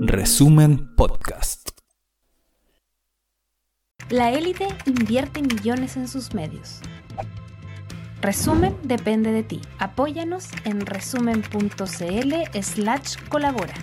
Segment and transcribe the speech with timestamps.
[0.00, 1.68] Resumen Podcast.
[4.08, 6.80] La élite invierte millones en sus medios.
[8.22, 9.60] Resumen depende de ti.
[9.78, 13.74] Apóyanos en resumen.cl slash colabora.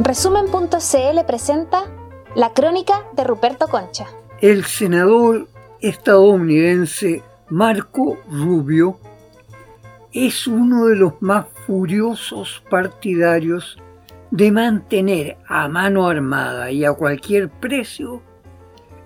[0.00, 2.01] Resumen.cl presenta
[2.34, 4.06] La crónica de Ruperto Concha.
[4.40, 5.48] El senador
[5.82, 8.98] estadounidense Marco Rubio
[10.14, 13.76] es uno de los más furiosos partidarios
[14.30, 18.22] de mantener a mano armada y a cualquier precio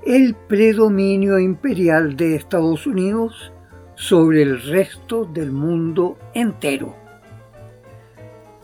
[0.04, 3.52] el predominio imperial de Estados Unidos
[3.96, 6.94] sobre el resto del mundo entero.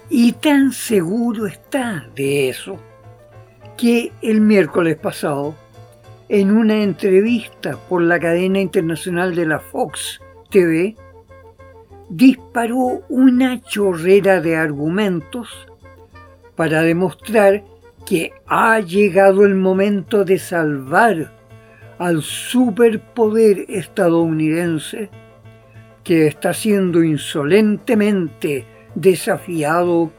[0.09, 2.79] Y tan seguro está de eso
[3.83, 5.57] que el miércoles pasado,
[6.29, 10.21] en una entrevista por la cadena internacional de la Fox
[10.51, 10.95] TV,
[12.09, 15.67] disparó una chorrera de argumentos
[16.55, 17.65] para demostrar
[18.07, 21.33] que ha llegado el momento de salvar
[21.99, 25.11] al superpoder estadounidense
[26.05, 28.65] que está siendo insolentemente
[28.95, 30.13] desafiado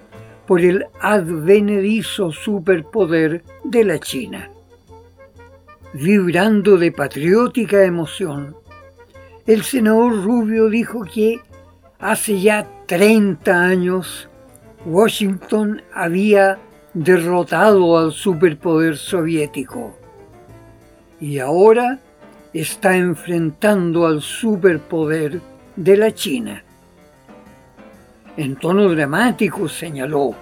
[0.48, 4.50] por el advenedizo superpoder de la China.
[5.94, 8.56] Vibrando de patriótica emoción,
[9.46, 11.40] el senador Rubio dijo que
[12.00, 14.30] hace ya 30 años
[14.86, 16.60] Washington había
[16.94, 19.98] derrotado al superpoder soviético
[21.20, 22.00] y ahora
[22.54, 25.40] está enfrentando al superpoder
[25.76, 26.64] de la China.
[28.36, 30.34] En tono dramático señaló,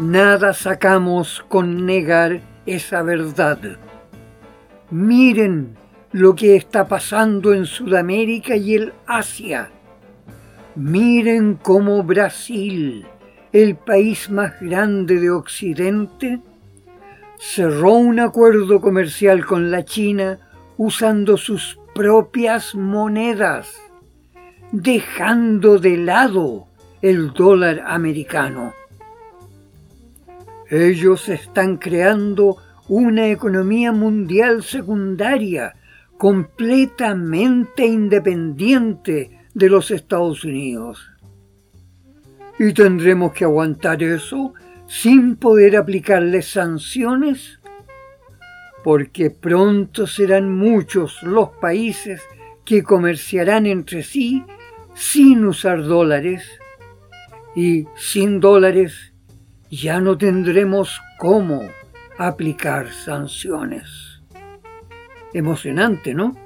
[0.00, 3.60] nada sacamos con negar esa verdad.
[4.90, 5.76] Miren
[6.10, 9.70] lo que está pasando en Sudamérica y el Asia.
[10.74, 13.06] Miren cómo Brasil,
[13.52, 16.40] el país más grande de Occidente,
[17.38, 20.40] cerró un acuerdo comercial con la China
[20.76, 23.87] usando sus propias monedas
[24.72, 26.66] dejando de lado
[27.00, 28.74] el dólar americano.
[30.70, 32.58] Ellos están creando
[32.88, 35.74] una economía mundial secundaria
[36.18, 41.10] completamente independiente de los Estados Unidos.
[42.58, 44.52] ¿Y tendremos que aguantar eso
[44.86, 47.60] sin poder aplicarles sanciones?
[48.82, 52.20] Porque pronto serán muchos los países
[52.64, 54.44] que comerciarán entre sí
[54.98, 56.44] sin usar dólares
[57.54, 59.12] y sin dólares
[59.70, 61.62] ya no tendremos cómo
[62.18, 64.20] aplicar sanciones.
[65.32, 66.36] Emocionante, ¿no?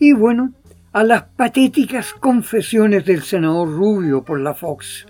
[0.00, 0.52] Y bueno,
[0.92, 5.06] a las patéticas confesiones del senador Rubio por la Fox,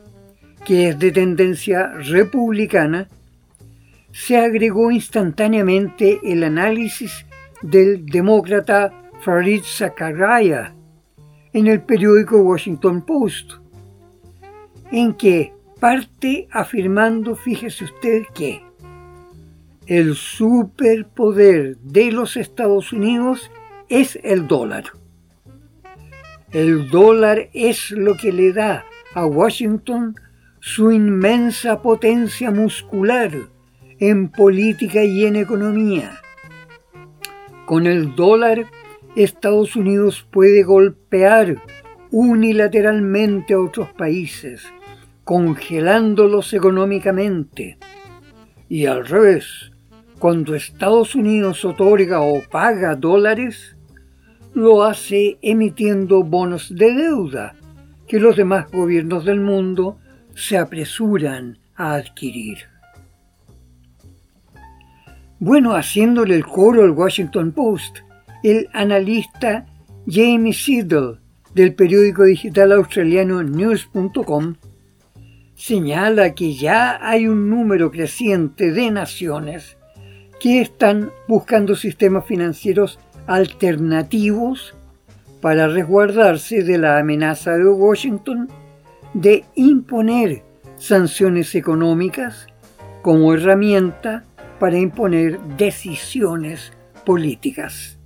[0.64, 3.08] que es de tendencia republicana,
[4.12, 7.25] se agregó instantáneamente el análisis
[7.62, 10.75] del demócrata Farid Zakaria,
[11.53, 13.53] en el periódico Washington Post,
[14.91, 18.62] en que parte afirmando, fíjese usted, que
[19.87, 23.50] el superpoder de los Estados Unidos
[23.88, 24.84] es el dólar.
[26.53, 28.84] El dólar es lo que le da
[29.15, 30.15] a Washington
[30.61, 33.32] su inmensa potencia muscular
[33.99, 36.21] en política y en economía.
[37.67, 38.67] Con el dólar
[39.16, 41.56] Estados Unidos puede golpear
[42.12, 44.62] unilateralmente a otros países,
[45.25, 47.78] congelándolos económicamente.
[48.69, 49.72] Y al revés,
[50.19, 53.76] cuando Estados Unidos otorga o paga dólares,
[54.54, 57.54] lo hace emitiendo bonos de deuda
[58.06, 59.99] que los demás gobiernos del mundo
[60.34, 62.59] se apresuran a adquirir.
[65.38, 68.00] Bueno, haciéndole el coro al Washington Post,
[68.42, 69.66] el analista
[70.06, 71.19] Jamie Siddle
[71.54, 74.54] del periódico digital australiano news.com
[75.54, 79.76] señala que ya hay un número creciente de naciones
[80.40, 84.75] que están buscando sistemas financieros alternativos
[85.43, 88.48] para resguardarse de la amenaza de Washington
[89.12, 90.43] de imponer
[90.78, 92.46] sanciones económicas
[93.02, 94.25] como herramienta
[94.58, 96.72] para imponer decisiones
[97.04, 98.00] políticas.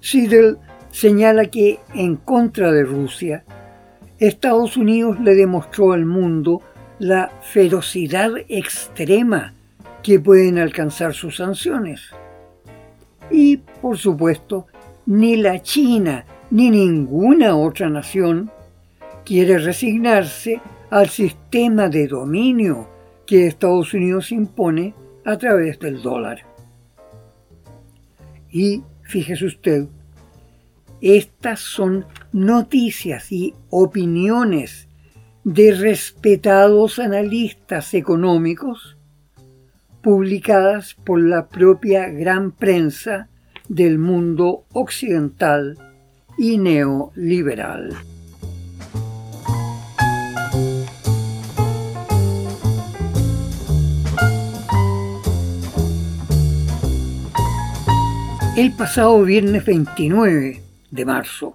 [0.00, 0.56] Siddle
[0.90, 3.44] señala que, en contra de Rusia,
[4.18, 6.62] Estados Unidos le demostró al mundo
[6.98, 9.54] la ferocidad extrema
[10.02, 12.10] que pueden alcanzar sus sanciones.
[13.30, 14.66] Y, por supuesto,
[15.06, 18.50] ni la China ni ninguna otra nación
[19.24, 20.60] quiere resignarse
[20.90, 22.88] al sistema de dominio
[23.26, 24.94] que Estados Unidos impone
[25.24, 26.46] a través del dólar.
[28.50, 29.86] Y fíjese usted,
[31.00, 34.86] estas son noticias y opiniones
[35.44, 38.98] de respetados analistas económicos
[40.02, 43.30] publicadas por la propia gran prensa
[43.68, 45.78] del mundo occidental
[46.36, 47.96] y neoliberal.
[58.58, 60.60] El pasado viernes 29
[60.90, 61.54] de marzo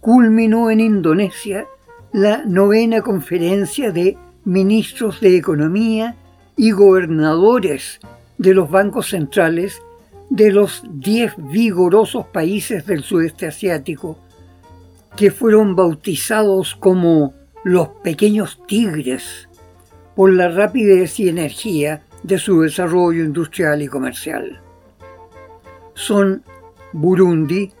[0.00, 1.66] culminó en Indonesia
[2.10, 6.16] la novena conferencia de ministros de Economía
[6.56, 8.00] y gobernadores
[8.38, 9.82] de los bancos centrales
[10.30, 14.18] de los 10 vigorosos países del sudeste asiático,
[15.14, 19.50] que fueron bautizados como los pequeños tigres
[20.16, 24.62] por la rapidez y energía de su desarrollo industrial y comercial
[25.94, 26.42] son
[26.92, 27.72] Burundi,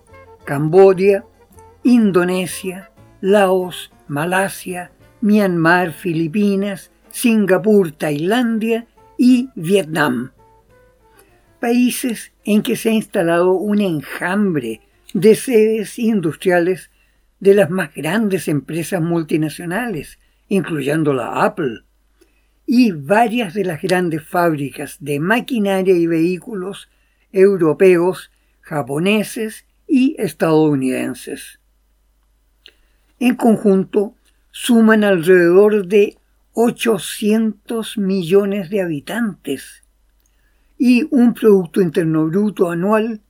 [0.44, 1.24] Camboya,
[1.82, 8.86] Indonesia, Laos, Malasia, Myanmar, Filipinas, Singapur, Tailandia
[9.16, 10.32] y Vietnam.
[11.60, 14.80] Países en que se ha instalado un enjambre
[15.14, 16.90] de sedes industriales
[17.38, 20.18] de las más grandes empresas multinacionales,
[20.48, 21.80] incluyendo la Apple,
[22.66, 26.88] y varias de las grandes fábricas de maquinaria y vehículos
[27.32, 28.30] europeos,
[28.60, 31.60] japoneses y estadounidenses.
[33.18, 34.14] En conjunto,
[34.50, 36.18] suman alrededor de
[36.54, 39.82] 800 millones de habitantes
[40.78, 43.20] y un Producto Interno Bruto anual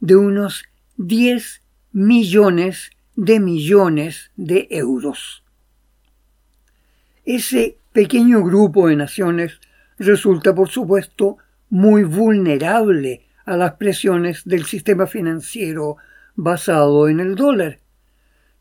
[0.00, 0.64] de unos
[0.96, 1.62] 10
[1.92, 5.44] millones de millones de euros.
[7.24, 9.60] Ese pequeño grupo de naciones
[9.98, 11.36] resulta, por supuesto,
[11.68, 15.96] muy vulnerable a las presiones del sistema financiero
[16.36, 17.78] basado en el dólar,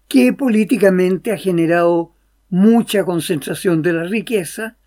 [0.08, 2.14] que políticamente ha generado
[2.50, 4.78] mucha concentración de la riqueza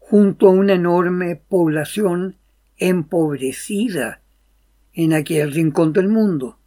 [0.00, 2.34] junto a una enorme población
[2.78, 4.20] empobrecida
[4.92, 6.58] en aquel rincón del mundo.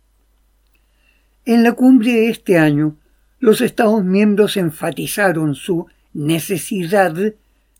[1.43, 2.95] En la cumbre de este año,
[3.39, 7.13] los Estados miembros enfatizaron su necesidad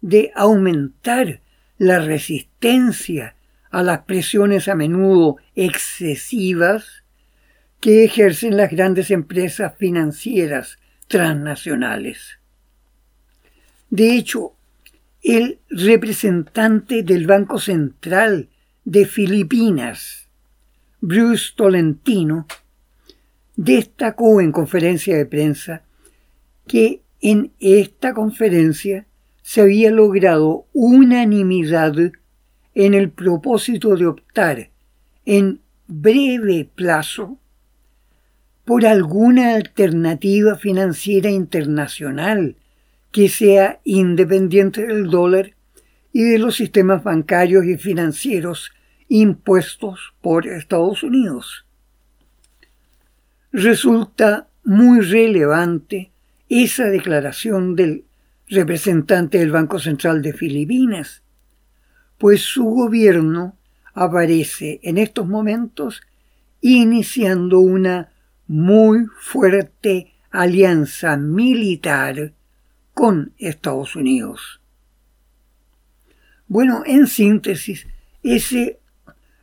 [0.01, 1.39] de aumentar
[1.77, 3.36] la resistencia
[3.69, 7.03] a las presiones a menudo excesivas
[7.79, 12.39] que ejercen las grandes empresas financieras transnacionales.
[13.89, 14.53] De hecho,
[15.23, 18.49] el representante del Banco Central
[18.85, 20.27] de Filipinas,
[20.99, 22.47] Bruce Tolentino,
[23.55, 25.83] destacó en conferencia de prensa
[26.67, 29.07] que en esta conferencia
[29.41, 31.93] se había logrado unanimidad
[32.79, 34.69] en el propósito de optar
[35.25, 37.39] en breve plazo
[38.65, 42.55] por alguna alternativa financiera internacional
[43.11, 45.55] que sea independiente del dólar
[46.13, 48.71] y de los sistemas bancarios y financieros
[49.07, 51.65] impuestos por Estados Unidos.
[53.51, 56.11] Resulta muy relevante
[56.47, 58.03] esa declaración del
[58.47, 61.23] representante del Banco Central de Filipinas,
[62.17, 63.55] pues su gobierno
[63.93, 66.01] aparece en estos momentos
[66.61, 68.11] iniciando una
[68.47, 72.33] muy fuerte alianza militar
[72.93, 74.61] con Estados Unidos.
[76.47, 77.87] Bueno, en síntesis,
[78.23, 78.79] ese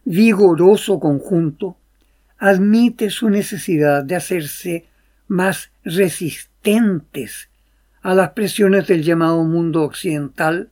[0.04, 1.76] vigoroso conjunto
[2.38, 4.86] admite su necesidad de hacerse
[5.28, 7.48] más resistentes
[8.02, 10.70] a las presiones del llamado mundo occidental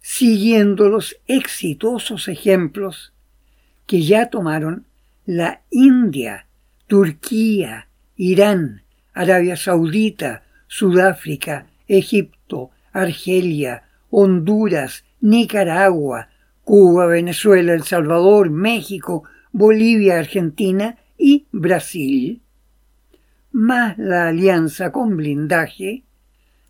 [0.00, 3.12] siguiendo los exitosos ejemplos
[3.86, 4.86] que ya tomaron
[5.26, 6.46] la India,
[6.86, 16.28] Turquía, Irán, Arabia Saudita, Sudáfrica, Egipto, Argelia, Honduras, Nicaragua,
[16.64, 22.42] Cuba, Venezuela, El Salvador, México, Bolivia, Argentina y Brasil,
[23.52, 26.04] más la alianza con blindaje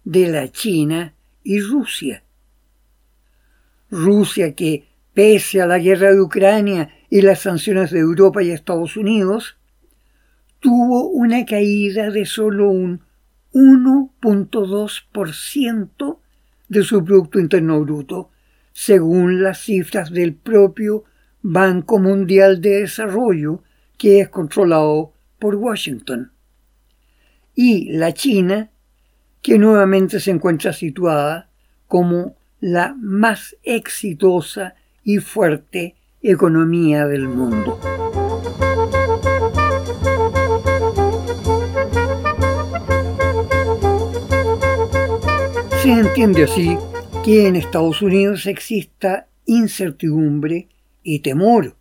[0.04, 2.22] de la China y Rusia.
[3.90, 8.96] Rusia que, pese a la guerra de Ucrania y las sanciones de Europa y Estados
[8.96, 9.56] Unidos,
[10.60, 13.02] tuvo una caída de solo un
[13.52, 16.18] 1.2%
[16.68, 18.30] de su Producto Interno Bruto
[18.72, 21.04] según las cifras del propio
[21.42, 23.64] Banco Mundial de Desarrollo,
[23.98, 26.32] que es controlado por Washington.
[27.54, 28.70] Y la China,
[29.42, 31.50] que nuevamente se encuentra situada
[31.88, 37.80] como la más exitosa y fuerte economía del mundo.
[45.82, 46.76] Se entiende así
[47.24, 50.68] que en Estados Unidos exista incertidumbre
[51.02, 51.76] y temor,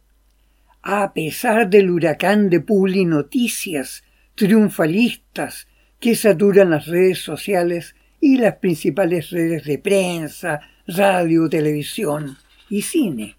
[0.82, 2.64] a pesar del huracán de
[3.06, 4.04] noticias
[4.36, 5.68] triunfalistas
[6.00, 12.38] que saturan las redes sociales y las principales redes de prensa, radio, televisión
[12.70, 13.36] y cine.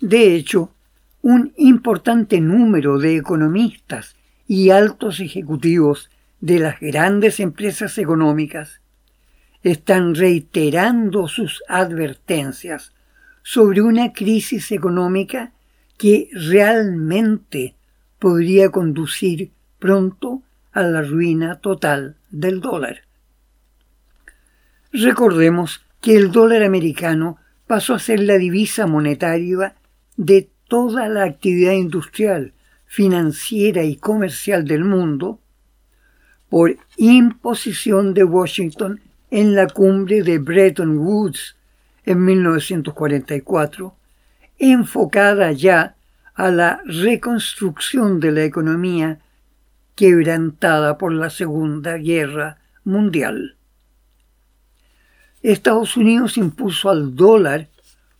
[0.00, 0.72] De hecho,
[1.22, 4.16] un importante número de economistas
[4.46, 8.80] y altos ejecutivos de las grandes empresas económicas
[9.62, 12.92] están reiterando sus advertencias
[13.42, 15.52] sobre una crisis económica
[15.98, 17.74] que realmente
[18.18, 23.05] podría conducir pronto a la ruina total del dólar.
[24.98, 27.36] Recordemos que el dólar americano
[27.66, 29.74] pasó a ser la divisa monetaria
[30.16, 32.54] de toda la actividad industrial,
[32.86, 35.38] financiera y comercial del mundo
[36.48, 41.56] por imposición de Washington en la cumbre de Bretton Woods
[42.06, 43.94] en 1944,
[44.58, 45.96] enfocada ya
[46.34, 49.18] a la reconstrucción de la economía
[49.94, 53.55] quebrantada por la Segunda Guerra Mundial.
[55.52, 57.68] Estados Unidos impuso al dólar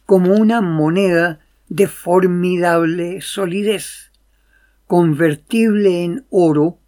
[0.05, 4.13] como una moneda de formidable solidez,
[4.87, 6.79] convertible en oro,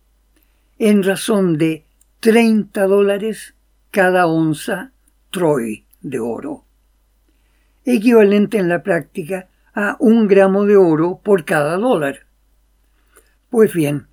[0.79, 1.87] en razón de
[2.21, 3.55] 30 dólares
[3.91, 4.93] cada onza
[5.31, 6.65] troy de oro,
[7.85, 12.27] equivalente en la práctica a un gramo de oro por cada dólar.
[13.51, 14.07] Pues bien,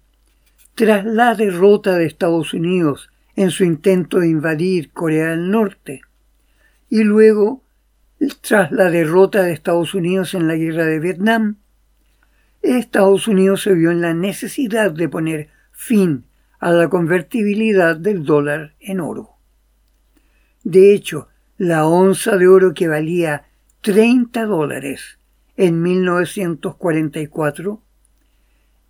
[0.74, 6.02] tras la derrota de Estados Unidos en su intento de invadir Corea del Norte,
[6.96, 7.62] y luego
[8.40, 11.58] tras la derrota de Estados Unidos en la guerra de Vietnam,
[12.62, 16.24] Estados Unidos se vio en la necesidad de poner fin
[16.58, 19.32] a la convertibilidad del dólar en oro.
[20.64, 23.44] De hecho, la onza de oro que valía
[23.82, 25.20] 30 dólares
[25.58, 27.82] en 1944,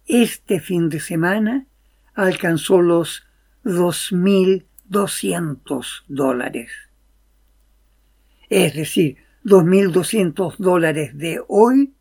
[0.05, 1.65] este fin de semana
[2.13, 3.25] alcanzó los
[3.63, 6.84] 2.200 dólares.
[8.55, 11.93] Es decir, 2.200 dólares de hoy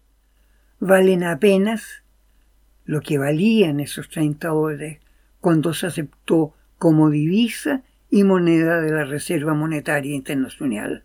[0.79, 2.05] valen apenas
[2.85, 5.01] lo que valían esos 30 dólares
[5.41, 11.03] cuando se aceptó como divisa y moneda de la Reserva Monetaria Internacional.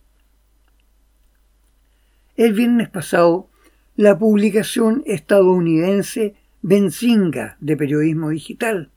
[2.38, 3.50] El viernes pasado,
[3.96, 8.92] la publicación estadounidense Benzinga de Periodismo Digital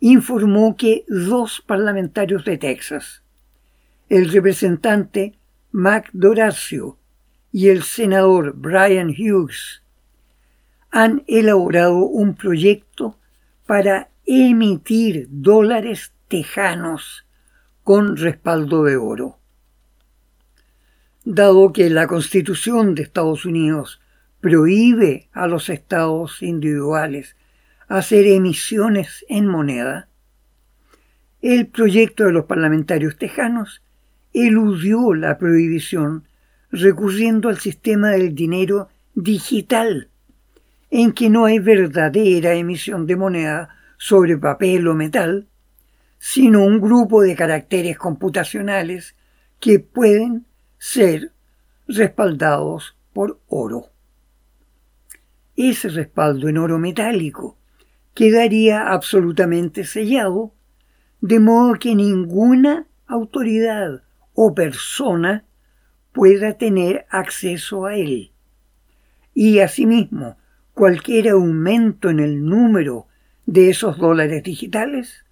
[0.00, 3.22] informó que dos parlamentarios de Texas,
[4.08, 5.38] el representante
[5.74, 6.98] Mac Doracio
[7.50, 9.82] y el senador Brian Hughes,
[10.90, 13.18] han elaborado un proyecto
[13.64, 17.26] para emitir dólares tejanos
[17.82, 19.38] con respaldo de oro.
[21.24, 24.02] Dado que la Constitución de Estados Unidos
[24.40, 27.34] prohíbe a los estados individuales
[27.88, 30.08] hacer emisiones en moneda,
[31.40, 33.81] el proyecto de los parlamentarios tejanos
[34.32, 36.24] eludió la prohibición
[36.70, 40.08] recurriendo al sistema del dinero digital,
[40.90, 45.48] en que no hay verdadera emisión de moneda sobre papel o metal,
[46.18, 49.16] sino un grupo de caracteres computacionales
[49.60, 50.46] que pueden
[50.78, 51.32] ser
[51.86, 53.86] respaldados por oro.
[55.56, 57.58] Ese respaldo en oro metálico
[58.14, 60.54] quedaría absolutamente sellado,
[61.20, 64.02] de modo que ninguna autoridad
[64.34, 65.44] o persona
[66.12, 68.32] pueda tener acceso a él.
[69.34, 70.36] Y asimismo,
[70.74, 73.06] cualquier aumento en el número
[73.46, 75.24] de esos dólares digitales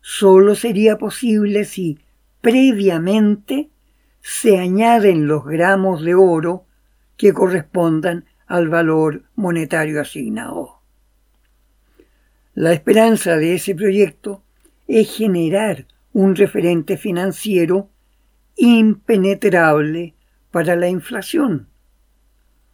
[0.00, 1.98] solo sería posible si
[2.40, 3.70] previamente
[4.20, 6.66] se añaden los gramos de oro
[7.16, 10.80] que correspondan al valor monetario asignado.
[12.54, 14.42] La esperanza de ese proyecto
[14.86, 17.88] es generar un referente financiero
[18.56, 20.14] impenetrable
[20.50, 21.68] para la inflación,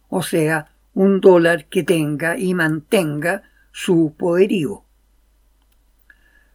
[0.09, 4.83] o sea, un dólar que tenga y mantenga su poderío.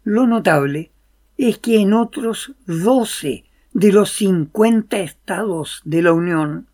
[0.03, 0.91] Lo notable
[1.39, 6.69] es que en otros 12 de los 50 estados de la Unión,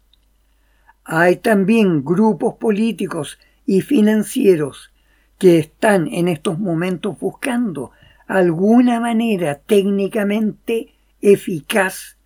[1.04, 4.92] hay también grupos políticos y financieros
[5.38, 7.92] que están en estos momentos buscando
[8.26, 12.16] alguna manera técnicamente eficaz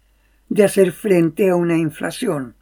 [0.48, 2.54] de hacer frente a una inflación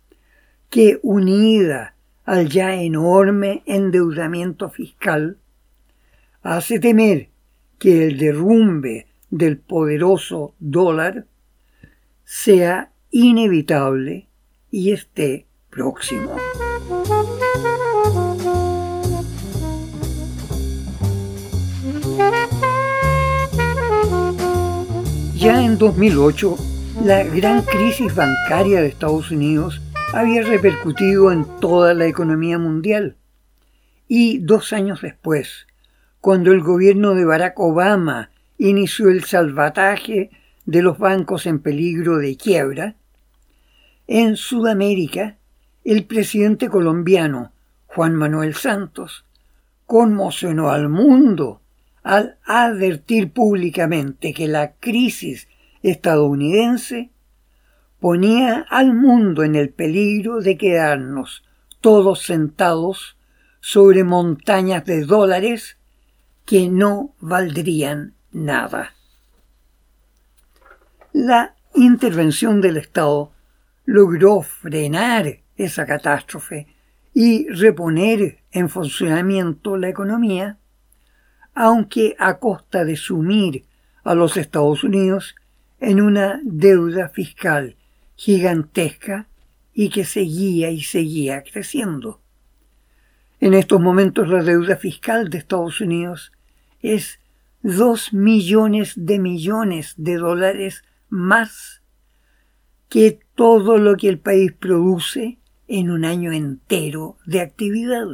[0.71, 5.39] que unida al ya enorme endeudamiento fiscal
[6.43, 7.29] hace temer
[7.79, 11.27] que el derrumbe del poderoso dólar
[12.25, 14.29] sea inevitable
[14.71, 16.37] y esté próximo.
[25.37, 26.72] Ya en 2008,
[27.05, 29.81] la gran crisis bancaria de Estados Unidos
[30.13, 33.17] había repercutido en toda la economía mundial.
[34.07, 35.67] Y dos años después,
[36.21, 40.31] cuando el gobierno de Barack Obama inició el salvataje
[40.65, 42.95] de los bancos en peligro de quiebra,
[44.07, 45.39] en Sudamérica,
[45.85, 47.53] el presidente colombiano
[47.87, 49.25] Juan Manuel Santos
[49.87, 51.63] conmocionó al mundo
[52.05, 55.49] al advertir públicamente que la crisis
[55.83, 57.11] estadounidense
[58.01, 61.45] ponía al mundo en el peligro de quedarnos
[61.81, 63.17] todos sentados
[63.61, 65.77] sobre montañas de dólares
[66.45, 68.95] que no valdrían nada.
[71.13, 73.33] La intervención del Estado
[73.85, 76.67] logró frenar esa catástrofe
[77.15, 80.59] y reponer en funcionamiento la economía
[81.55, 83.67] aunque a costa de sumir
[84.05, 85.35] a los Estados Unidos
[85.83, 87.77] en una deuda fiscal
[88.15, 89.27] gigantesca
[89.75, 92.21] y que seguía y seguía creciendo.
[93.41, 96.31] En estos momentos la deuda fiscal de Estados Unidos
[96.83, 97.19] es
[97.63, 101.83] dos millones de millones de dólares más
[102.89, 108.07] que todo lo que el país produce en un año entero de actividad.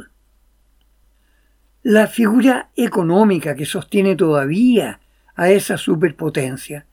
[1.83, 5.01] La figura económica que sostiene todavía
[5.35, 6.87] a esa superpotencia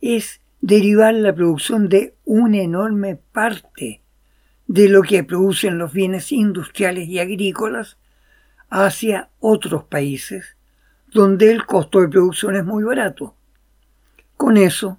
[0.00, 4.02] es derivar la producción de una enorme parte
[4.66, 7.98] de lo que producen los bienes industriales y agrícolas
[8.68, 10.56] hacia otros países
[11.12, 13.34] donde el costo de producción es muy barato.
[14.36, 14.98] Con eso,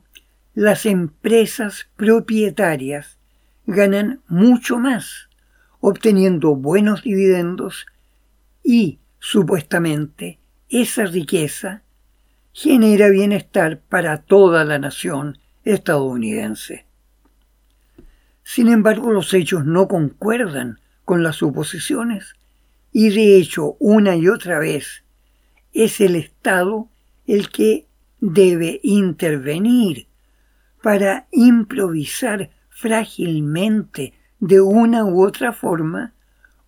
[0.55, 3.19] las empresas propietarias
[3.65, 5.29] ganan mucho más,
[5.79, 7.85] obteniendo buenos dividendos
[8.63, 11.81] y Supuestamente, esa riqueza
[12.59, 16.87] genera bienestar para toda la nación estadounidense.
[18.41, 22.33] Sin embargo, los hechos no concuerdan con las suposiciones
[22.91, 25.03] y de hecho, una y otra vez,
[25.71, 26.89] es el Estado
[27.27, 27.85] el que
[28.21, 30.07] debe intervenir
[30.81, 36.15] para improvisar frágilmente de una u otra forma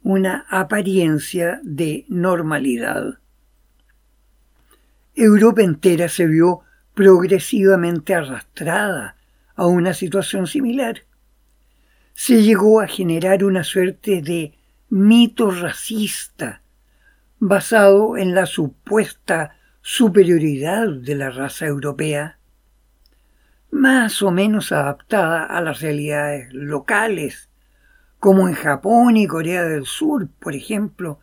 [0.04, 3.18] una apariencia de normalidad.
[5.22, 6.62] Europa entera se vio
[6.94, 9.18] progresivamente arrastrada
[9.54, 11.04] a una situación similar.
[12.14, 14.54] Se llegó a generar una suerte de
[14.90, 16.62] mito racista
[17.38, 22.40] basado en la supuesta superioridad de la raza europea,
[23.72, 27.50] más o menos adaptada a las realidades locales
[28.20, 31.20] como en Japón y Corea del Sur, por ejemplo,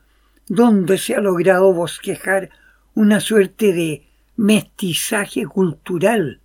[0.48, 2.50] donde se ha logrado bosquejar
[2.96, 6.40] una suerte de mestizaje cultural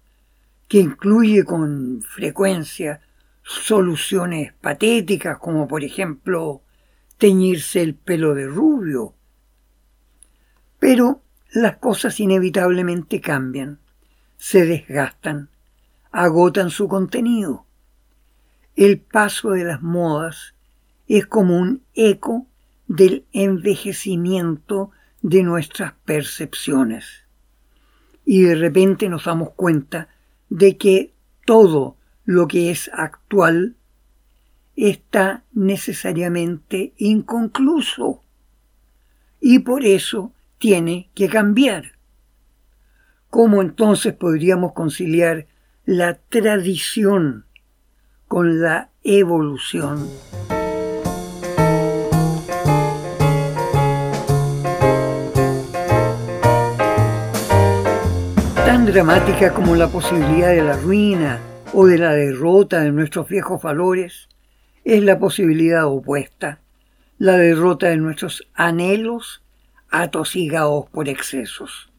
[0.68, 3.02] que incluye con frecuencia
[3.42, 6.62] soluciones patéticas como por ejemplo
[7.18, 9.16] teñirse el pelo de rubio.
[10.78, 13.80] Pero las cosas inevitablemente cambian,
[14.38, 15.50] se desgastan,
[16.12, 17.66] agotan su contenido
[18.76, 20.56] el paso de las modas
[21.08, 22.48] es como un eco
[22.88, 27.26] del envejecimiento de nuestras percepciones.
[28.26, 30.10] Y de repente nos damos cuenta
[30.50, 31.14] de que
[31.46, 33.76] todo lo que es actual
[34.76, 38.24] está necesariamente inconcluso
[39.40, 41.94] y por eso tiene que cambiar.
[43.30, 45.48] ¿Cómo entonces podríamos conciliar
[45.86, 47.46] la tradición
[48.28, 50.08] con la evolución.
[58.72, 61.42] Tan dramática como la posibilidad de la ruina
[61.74, 64.30] o de la derrota de nuestros viejos valores
[64.86, 66.62] es la posibilidad opuesta,
[67.18, 69.44] la derrota de nuestros anhelos
[69.90, 71.92] atosigados por excesos.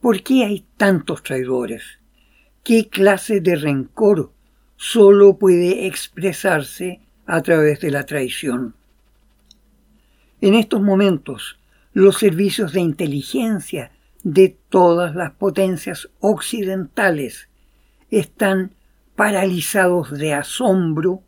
[0.00, 1.98] ¿Por qué hay tantos traidores?
[2.62, 4.30] qué clase de rencor
[4.76, 8.76] solo puede expresarse a través de la traición.
[10.40, 11.58] En estos momentos,
[11.94, 13.90] los servicios de inteligencia
[14.22, 17.48] de todas las potencias occidentales
[18.10, 18.74] están
[19.16, 21.22] paralizados de asombro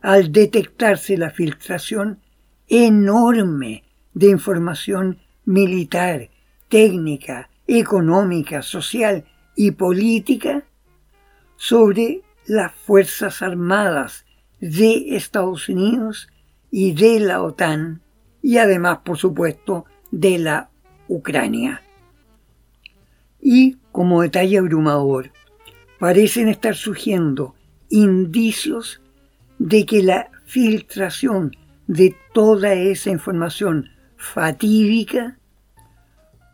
[0.00, 2.20] al detectarse la filtración
[2.68, 6.30] enorme de información militar,
[6.68, 9.24] técnica, económica, social
[9.56, 10.64] y política
[11.56, 14.24] sobre las Fuerzas Armadas
[14.60, 16.28] de Estados Unidos
[16.70, 18.02] y de la OTAN
[18.42, 20.70] y además, por supuesto, de la
[21.08, 21.82] Ucrania.
[23.42, 25.32] Y, como detalle abrumador,
[25.98, 27.54] parecen estar surgiendo
[27.90, 29.02] indicios
[29.58, 31.54] de que la filtración
[31.86, 35.38] de toda esa información fatídica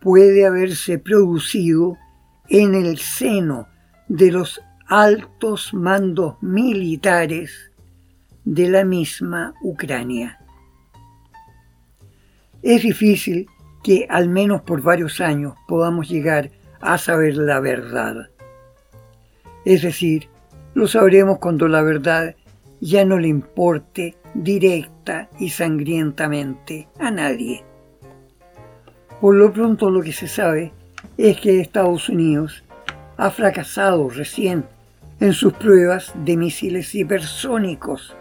[0.01, 1.97] puede haberse producido
[2.49, 3.69] en el seno
[4.09, 7.71] de los altos mandos militares
[8.45, 10.39] de la misma Ucrania.
[12.63, 13.47] Es difícil
[13.85, 18.29] que al menos por varios años podamos llegar a saber la verdad.
[19.65, 20.29] Es decir,
[20.75, 22.37] lo sabremos cuando la verdad
[22.81, 27.65] ya no le importe directa y sangrientamente a nadie.
[29.21, 30.73] Por lo pronto lo que se sabe
[31.17, 32.65] es que Estados Unidos
[33.17, 34.65] ha fracasado recién
[35.21, 38.15] en sus pruebas de misiles hipersónicos,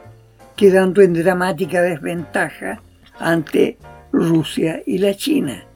[0.55, 2.81] quedando en dramática desventaja
[3.19, 3.77] ante
[4.11, 5.66] Rusia y la China.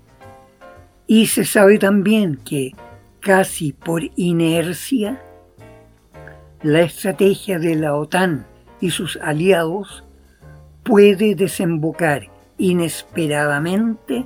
[1.12, 2.74] Y se sabe también que,
[3.20, 5.22] casi por inercia,
[6.64, 8.46] la estrategia de la OTAN
[8.80, 10.06] y sus aliados
[10.84, 14.26] puede desembocar inesperadamente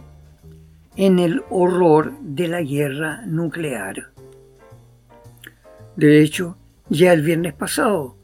[0.96, 4.12] en el horror de la guerra nuclear.
[5.96, 6.56] De hecho,
[6.90, 8.16] ya el viernes pasado,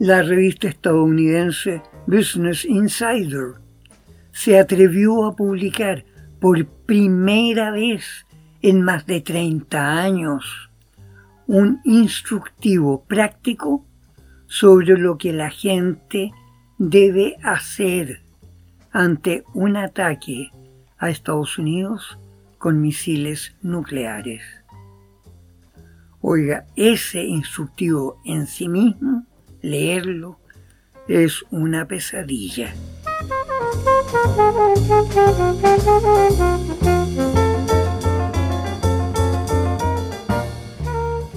[0.00, 3.60] la revista estadounidense Business Insider
[4.32, 6.04] se atrevió a publicar
[6.40, 8.26] por primera vez
[8.62, 10.70] en más de 30 años
[11.46, 13.84] un instructivo práctico
[14.46, 16.32] sobre lo que la gente
[16.78, 18.20] debe hacer
[18.92, 20.50] ante un ataque
[20.98, 22.18] a Estados Unidos
[22.58, 24.42] con misiles nucleares.
[26.20, 29.24] Oiga, ese instructivo en sí mismo,
[29.62, 30.38] leerlo,
[31.06, 32.74] es una pesadilla.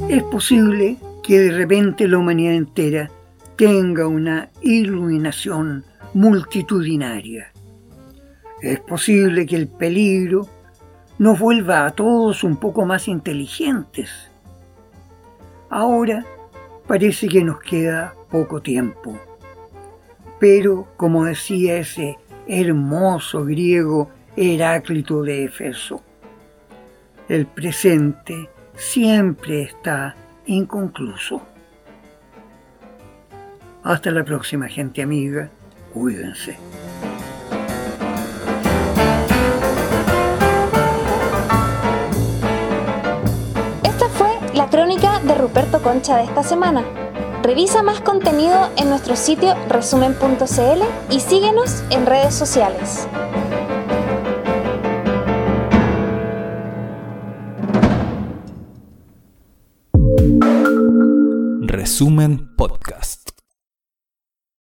[0.09, 3.09] Es posible que de repente la humanidad entera
[3.55, 5.83] tenga una iluminación
[6.13, 7.51] multitudinaria.
[8.61, 10.47] Es posible que el peligro
[11.17, 14.31] nos vuelva a todos un poco más inteligentes
[15.73, 16.25] Ahora
[16.85, 19.17] parece que nos queda poco tiempo.
[20.37, 26.01] Pero, como decía ese hermoso griego Heráclito de Efeso,
[27.27, 31.41] el presente siempre está inconcluso.
[33.83, 35.49] Hasta la próxima, gente amiga.
[35.93, 36.57] Cuídense.
[45.41, 47.00] Ruperto Concha de esta semana.
[47.43, 53.07] Revisa más contenido en nuestro sitio resumen.cl y síguenos en redes sociales.
[61.67, 63.20] Resumen Podcast.